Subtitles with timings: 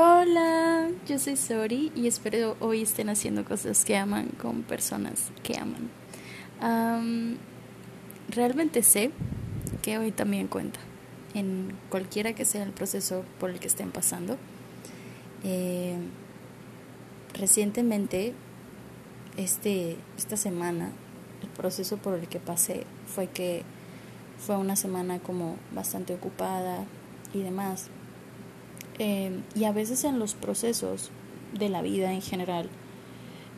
[0.00, 5.58] Hola, yo soy Sori y espero hoy estén haciendo cosas que aman con personas que
[5.58, 5.90] aman.
[8.28, 9.10] realmente sé
[9.82, 10.78] que hoy también cuenta,
[11.34, 14.36] en cualquiera que sea el proceso por el que estén pasando.
[15.42, 15.96] Eh,
[17.34, 18.34] recientemente,
[19.36, 20.92] este, esta semana,
[21.42, 23.64] el proceso por el que pasé fue que
[24.38, 26.84] fue una semana como bastante ocupada
[27.34, 27.90] y demás
[28.98, 31.10] Em, y a veces en los procesos
[31.52, 32.68] de la vida en general,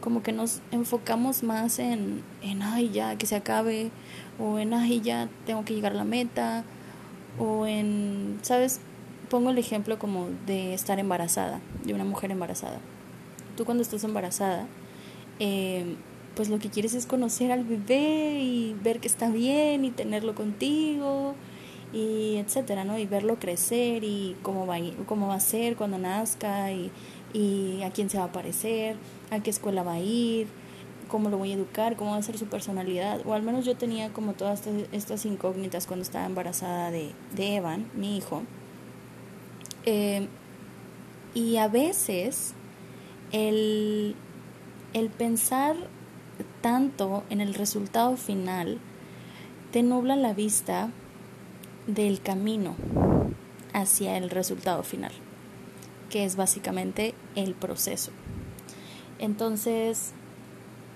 [0.00, 3.90] como que nos enfocamos más en, en, ay, ya, que se acabe,
[4.38, 6.64] o en, ay, ya, tengo que llegar a la meta,
[7.38, 8.80] o en, ¿sabes?
[9.28, 12.78] Pongo el ejemplo como de estar embarazada, de una mujer embarazada.
[13.56, 14.66] Tú cuando estás embarazada,
[15.40, 15.96] eh,
[16.36, 20.34] pues lo que quieres es conocer al bebé y ver que está bien y tenerlo
[20.34, 21.34] contigo
[21.94, 22.98] y etcétera, ¿no?
[22.98, 26.90] Y verlo crecer y cómo va, cómo va a ser cuando nazca y,
[27.32, 28.96] y a quién se va a parecer,
[29.30, 30.48] a qué escuela va a ir,
[31.08, 33.24] cómo lo voy a educar, cómo va a ser su personalidad.
[33.24, 38.16] O al menos yo tenía como todas estas incógnitas cuando estaba embarazada de, Evan, mi
[38.16, 38.42] hijo.
[39.86, 40.26] Eh,
[41.32, 42.54] y a veces
[43.30, 44.16] el,
[44.94, 45.76] el pensar
[46.60, 48.78] tanto en el resultado final
[49.70, 50.90] te nubla la vista
[51.86, 52.76] del camino
[53.72, 55.12] hacia el resultado final,
[56.10, 58.12] que es básicamente el proceso.
[59.18, 60.12] Entonces,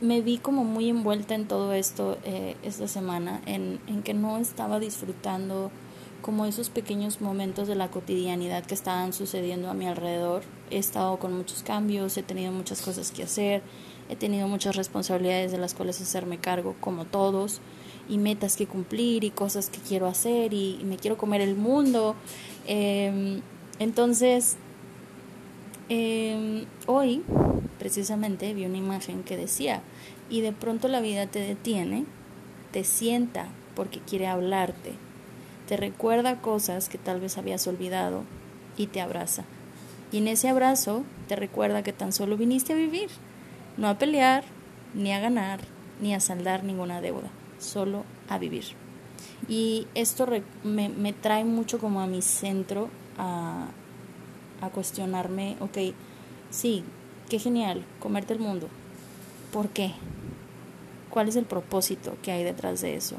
[0.00, 4.38] me vi como muy envuelta en todo esto eh, esta semana, en, en que no
[4.38, 5.70] estaba disfrutando
[6.22, 10.42] como esos pequeños momentos de la cotidianidad que estaban sucediendo a mi alrededor.
[10.70, 13.62] He estado con muchos cambios, he tenido muchas cosas que hacer,
[14.08, 17.60] he tenido muchas responsabilidades de las cuales hacerme cargo, como todos
[18.08, 22.14] y metas que cumplir y cosas que quiero hacer y, me quiero comer el mundo.
[22.66, 23.40] Em,
[23.78, 24.56] entonces,
[25.88, 27.22] em, hoy
[27.78, 29.82] precisamente vi una imagen que decía,
[30.30, 32.04] y de pronto la vida te detiene,
[32.70, 34.92] te sienta porque quiere hablarte,
[35.68, 38.24] te recuerda cosas que tal vez habías olvidado
[38.76, 39.44] y te abraza.
[40.12, 43.08] Y en ese abrazo te recuerda que tan solo viniste a vivir,
[43.76, 44.44] no a pelear,
[44.94, 45.60] ni a ganar,
[46.00, 47.30] ni a saldar ninguna deuda
[47.62, 48.64] solo a vivir.
[49.48, 50.26] Y esto
[50.64, 53.68] me, me, trae mucho como a mi centro a,
[54.60, 55.94] a cuestionarme, ok,
[56.50, 56.84] sí,
[57.28, 58.68] qué genial, comerte el mundo.
[59.52, 59.92] ¿Por qué?
[61.10, 63.16] ¿Cuál es el propósito que hay detrás de eso?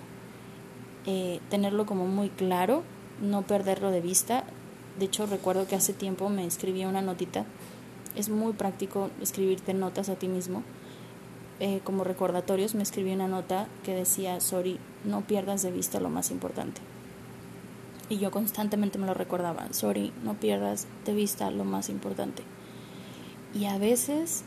[1.05, 2.83] Eh, tenerlo como muy claro,
[3.21, 4.45] no perderlo de vista.
[4.97, 7.45] De hecho, recuerdo que hace tiempo me escribí una notita.
[8.15, 10.63] Es muy práctico escribirte notas a ti mismo
[11.59, 16.09] eh, como recordatorios, me escribí una nota que decía, sorry, no pierdas de vista lo
[16.09, 16.81] más importante.
[18.09, 22.43] Y yo constantemente me lo recordaba, sorry, no pierdas de vista lo más importante.
[23.53, 24.43] Y a veces,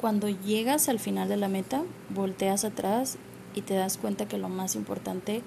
[0.00, 3.16] cuando llegas al final de la meta, volteas atrás
[3.54, 5.42] y te das cuenta que lo más importante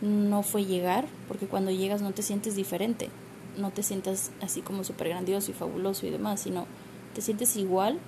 [0.00, 3.10] no fue llegar, porque cuando llegas no te sientes diferente,
[3.58, 6.66] no te sientas así como súper grandioso y fabuloso y demás, sino
[7.14, 7.98] te sientes igual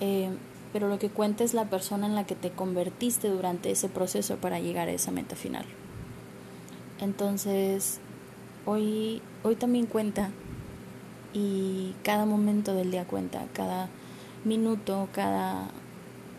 [0.00, 0.30] eh,
[0.72, 4.36] pero lo que cuenta es la persona en la que te convertiste durante ese proceso
[4.36, 5.64] para llegar a esa meta final.
[7.00, 8.00] Entonces,
[8.64, 10.30] hoy, hoy también cuenta
[11.32, 13.88] y cada momento del día cuenta, cada
[14.44, 15.68] minuto, cada,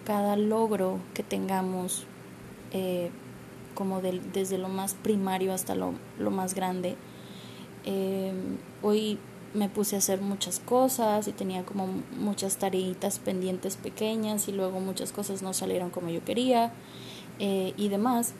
[0.05, 2.05] cada logro que tengamos,
[2.71, 3.11] eh,
[3.75, 6.95] como desde lo más primario hasta lo, lo más grande.
[7.85, 8.33] Eh,
[8.81, 9.19] hoy
[9.53, 11.87] me puse a hacer muchas cosas y tenía como
[12.17, 16.71] muchas tareitas pendientes pequeñas y luego muchas cosas no salieron como yo quería
[17.39, 18.33] eh, y demás.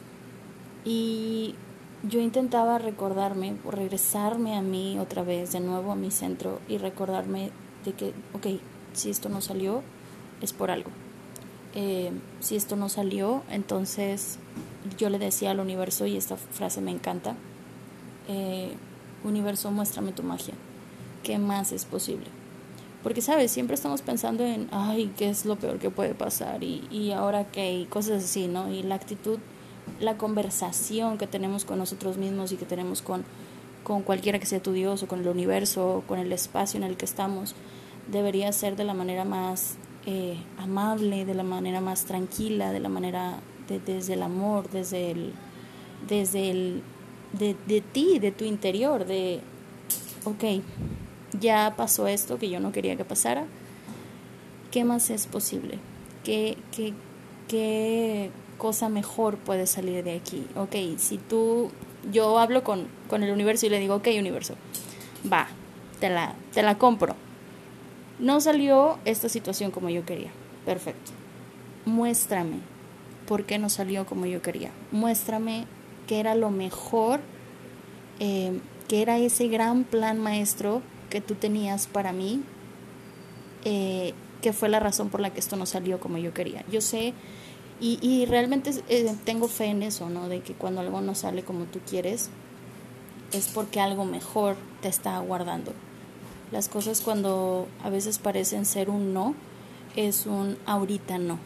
[0.86, 1.56] Y
[2.04, 6.78] yo intentaba recordarme o regresarme a mí otra vez, de nuevo a mi centro y
[6.78, 7.52] recordarme
[7.84, 8.62] de que, ok,
[8.94, 9.82] si esto no salió,
[10.42, 10.92] es por algo.
[11.74, 14.40] Eh, si esto no salió, entonces
[14.98, 17.36] yo le decía al universo, y esta frase me encanta,
[18.28, 18.74] eh,
[19.24, 20.54] universo, muéstrame tu magia
[21.28, 22.28] qué más es posible.
[23.04, 23.52] Porque, ¿sabes?
[23.52, 26.64] Siempre estamos pensando en, ay, ¿qué es lo peor que puede pasar?
[26.64, 28.72] Y, y ahora qué, y cosas así, ¿no?
[28.72, 29.38] Y la actitud,
[30.00, 33.26] la conversación que tenemos con nosotros mismos y que tenemos con,
[33.84, 36.86] con cualquiera que sea tu Dios o con el universo o con el espacio en
[36.86, 37.56] el que estamos,
[38.10, 39.76] debería ser de la manera más
[40.06, 45.12] eh, amable, de la manera más tranquila, de la manera de, desde el amor, desde
[45.12, 45.34] el,
[46.08, 46.84] desde el,
[47.38, 49.42] de, de ti, de tu interior, de,
[50.24, 50.64] ok,
[51.40, 53.46] ya pasó esto que yo no quería que pasara,
[54.72, 55.80] ¿qué más es posible?
[56.24, 56.94] ¿Qué, qué,
[57.48, 60.46] qué cosa mejor puede salir de aquí?
[60.56, 61.72] Ok, si tú,
[62.12, 64.56] yo hablo con, con el universo y le digo, ok, universo,
[65.32, 65.48] va,
[66.00, 67.16] te la, te la compro.
[68.20, 70.32] No salió esta situación como yo quería.
[70.66, 71.12] Perfecto.
[71.86, 72.58] Muéstrame
[73.28, 74.72] por qué no salió como yo quería.
[74.92, 75.66] Muéstrame
[76.08, 77.20] qué era lo mejor,
[78.20, 78.60] eh,
[78.90, 82.42] era ese gran plan maestro que tú tenías para mí,
[83.66, 86.64] eh, que fue la razón por la que esto no salió como yo quería.
[86.72, 87.14] Yo sé
[87.80, 90.30] y, realmente eh, tengo fe en eso, ¿no?
[90.30, 92.32] De que cuando algo no sale como tú quieres,
[93.32, 95.74] es porque algo mejor te está aguardando.
[96.52, 99.36] Las cosas cuando a veces parecen ser un no,
[99.96, 101.38] es un ahorita no,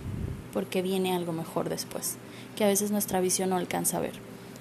[0.54, 2.16] porque viene algo mejor después,
[2.56, 4.14] que a veces nuestra visión no alcanza a ver.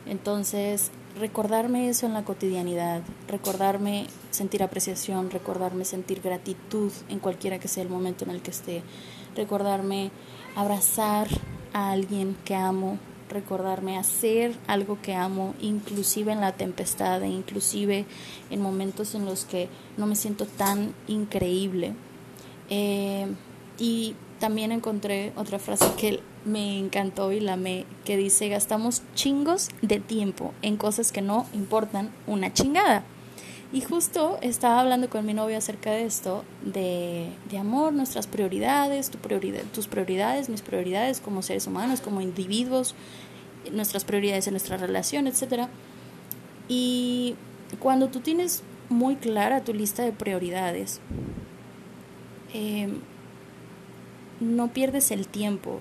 [0.07, 7.69] Entonces, recordarme eso en la cotidianidad, recordarme sentir apreciación, recordarme sentir gratitud en cualquiera que
[7.69, 8.83] sea el momento en el que esté,
[9.37, 10.11] recordarme
[10.57, 11.29] abrazar
[11.73, 12.99] a alguien que amo,
[13.29, 18.07] recordarme hacer algo que amo, inclusive en la tempestad, e inclusive
[18.51, 21.95] en momentos en los que no me siento tan increíble.
[22.69, 23.27] Eh,
[23.79, 29.69] y también encontré otra frase que me encantó y la me que dice gastamos chingos
[29.83, 33.05] de tiempo en cosas que no importan una chingada.
[33.73, 39.11] Y justo estaba hablando con mi novio acerca de esto, de, de amor, nuestras prioridades,
[39.11, 42.97] tu prioridad, tus prioridades, mis prioridades como seres humanos, como individuos,
[43.71, 45.69] nuestras prioridades en nuestra relación, etc.
[46.67, 47.37] Y
[47.79, 51.01] cuando tú tienes muy clara tu lista de prioridades,
[52.53, 52.89] eh,
[54.41, 55.81] no pierdes el tiempo,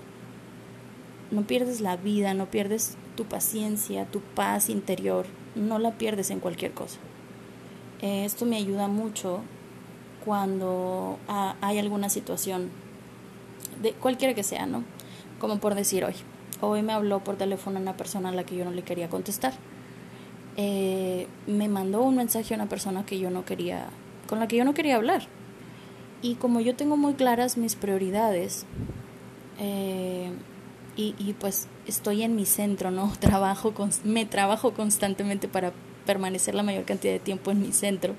[1.30, 6.40] no pierdes la vida, no pierdes tu paciencia, tu paz interior, no la pierdes en
[6.40, 6.98] cualquier cosa.
[8.02, 9.40] Esto me ayuda mucho
[10.24, 12.70] cuando hay alguna situación,
[13.82, 14.84] de cualquiera que sea, ¿no?
[15.38, 16.14] Como por decir hoy.
[16.60, 19.54] Hoy me habló por teléfono una persona a la que yo no le quería contestar.
[20.56, 23.86] Eh, me mandó un mensaje a una persona que yo no quería,
[24.28, 25.26] con la que yo no quería hablar.
[26.22, 28.66] Y como yo tengo muy claras mis prioridades,
[29.58, 30.30] eh,
[30.96, 33.12] y, y, pues estoy en mi centro, ¿no?
[33.20, 35.72] Trabajo, con, me trabajo constantemente para
[36.04, 38.14] permanecer la mayor cantidad de tiempo en mi centro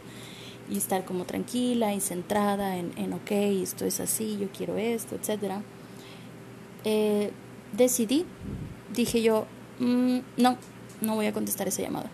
[0.69, 5.15] y estar como tranquila y centrada en, en ok, esto es así, yo quiero esto,
[5.15, 5.56] etc.
[6.86, 7.31] Eh,
[7.74, 8.25] decidí,
[8.94, 9.45] dije yo,
[9.80, 10.57] mm, no,
[11.01, 12.09] no voy a contestar esa llamada.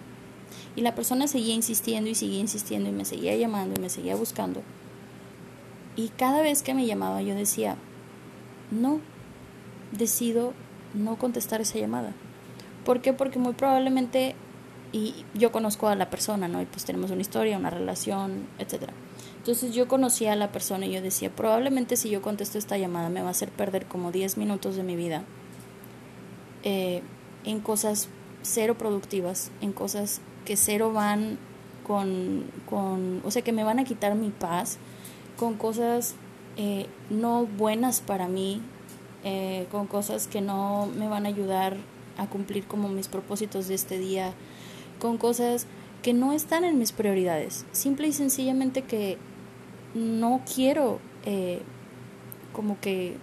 [0.75, 4.16] Y la persona seguía insistiendo y seguía insistiendo y me seguía llamando y me seguía
[4.16, 4.62] buscando.
[5.97, 7.75] Y cada vez que me llamaba yo decía,
[8.71, 9.01] no,
[9.91, 10.53] decido
[10.94, 12.13] no contestar esa llamada.
[12.85, 13.11] ¿Por qué?
[13.11, 14.35] Porque muy probablemente
[14.94, 16.61] y yo conozco a la persona, ¿no?
[16.61, 18.94] Y pues tenemos una historia, una relación, etcétera.
[19.38, 23.09] Entonces yo conocía a la persona y yo decía, probablemente si yo contesto esta llamada
[23.09, 25.23] me va a hacer perder como 10 minutos de mi vida
[26.63, 27.01] eh,
[27.44, 28.09] en cosas
[28.41, 31.38] cero productivas, en cosas que cero van
[31.85, 34.77] con, con, o sea, que me van a quitar mi paz,
[35.38, 36.16] con cosas
[36.57, 38.62] eh, no buenas para mí,
[39.24, 41.78] eh, con cosas que no me van a ayudar
[42.18, 44.34] a cumplir como mis propósitos de este día,
[45.00, 45.68] con cosas
[46.01, 47.66] que no están en mis prioridades.
[47.72, 49.18] Simple y sencillamente que
[49.94, 51.62] no quiero eh,
[52.54, 53.18] como que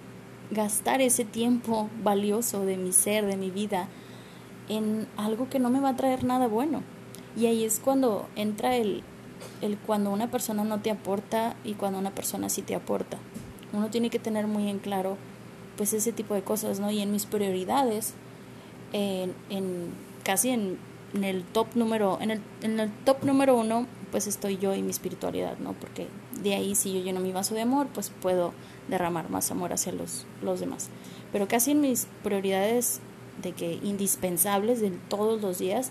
[0.53, 3.89] gastar ese tiempo valioso de mi ser, de mi vida,
[4.69, 6.83] en algo que no me va a traer nada bueno.
[7.37, 9.03] Y ahí es cuando entra el,
[9.61, 13.19] el cuando una persona no te aporta y cuando una persona sí te aporta.
[13.73, 15.17] Uno tiene que tener muy en claro
[15.77, 16.91] pues ese tipo de cosas, ¿no?
[16.91, 18.15] Y en mis prioridades,
[18.93, 19.89] en, en
[20.23, 20.79] casi en
[21.23, 24.91] el top número, en el, en el top número uno, pues estoy yo y mi
[24.91, 25.73] espiritualidad, ¿no?
[25.73, 26.07] Porque
[26.41, 28.53] de ahí si yo lleno mi vaso de amor, pues puedo
[28.89, 30.89] derramar más amor hacia los, los demás.
[31.33, 33.01] Pero casi en mis prioridades
[33.43, 35.91] de que indispensables de todos los días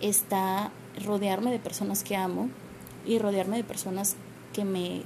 [0.00, 0.70] está
[1.04, 2.50] rodearme de personas que amo
[3.06, 4.16] y rodearme de personas
[4.52, 5.02] que me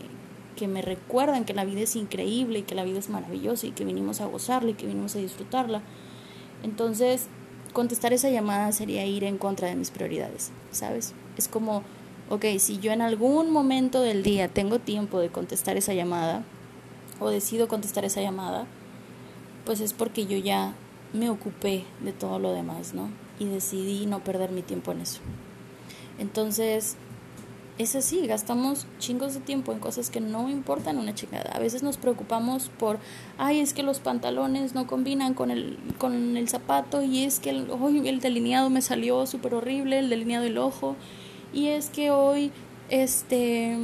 [0.57, 3.73] que me recuerdan que la vida es increíble y que la vida es maravillosa y
[3.73, 5.83] que vinimos a gozarla y que vinimos a disfrutarla.
[6.63, 7.29] Entonces,
[7.73, 11.15] contestar esa llamada sería ir en contra de mis prioridades, ¿sabes?
[11.37, 11.83] Es como,
[12.31, 16.43] ok, si yo en algún momento del día tengo tiempo de contestar esa llamada
[17.21, 18.67] o decido contestar esa llamada,
[19.65, 20.75] pues es porque yo ya
[21.13, 23.11] me ocupé de todo lo demás, ¿no?
[23.39, 25.21] Y decidí no perder mi tiempo en eso.
[26.19, 26.97] Entonces,
[27.79, 31.51] es así, gastamos chingos de tiempo en cosas que no importan una chingada.
[31.53, 32.99] A veces nos preocupamos por,
[33.37, 37.51] ay, es que los pantalones no combinan con el, con el zapato y es que
[37.51, 40.97] el, hoy el delineado me salió súper horrible, el delineado del ojo,
[41.53, 42.51] y es que hoy,
[42.89, 43.77] este,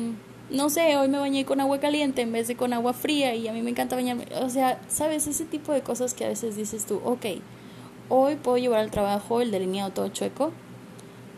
[0.51, 3.47] no sé, hoy me bañé con agua caliente en vez de con agua fría y
[3.47, 4.27] a mí me encanta bañarme.
[4.41, 5.27] O sea, ¿sabes?
[5.27, 7.27] Ese tipo de cosas que a veces dices tú, ok,
[8.09, 10.51] hoy puedo llevar al trabajo el delineado todo chueco,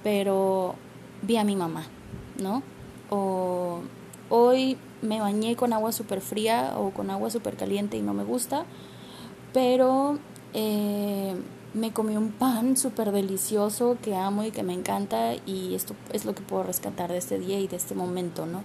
[0.05, 0.77] pero
[1.23, 1.85] vi a mi mamá
[2.39, 2.63] ¿no?
[3.11, 3.81] o
[4.29, 8.25] hoy me bañé con agua súper fría o con agua súper caliente y no me
[8.25, 8.65] gusta,
[9.53, 10.19] pero
[10.55, 11.35] eh,
[11.75, 16.25] me comí un pan súper delicioso que amo y que me encanta y esto es
[16.25, 18.63] lo que puedo rescatar de este día y de este momento, ¿no?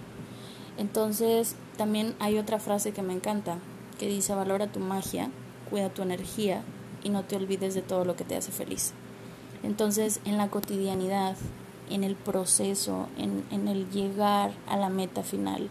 [0.78, 3.58] Entonces, también hay otra frase que me encanta,
[3.98, 5.30] que dice, valora tu magia,
[5.68, 6.62] cuida tu energía
[7.02, 8.94] y no te olvides de todo lo que te hace feliz.
[9.62, 11.36] Entonces, en la cotidianidad,
[11.90, 15.68] en el proceso, en, en el llegar a la meta final,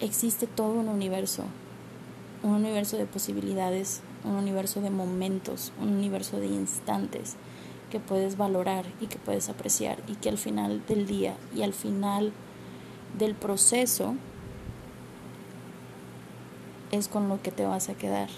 [0.00, 1.44] existe todo un universo,
[2.42, 7.36] un universo de posibilidades, un universo de momentos, un universo de instantes
[7.90, 11.74] que puedes valorar y que puedes apreciar y que al final del día y al
[11.74, 12.32] final
[13.18, 14.14] del proceso
[16.92, 18.28] es con lo que te vas a quedar.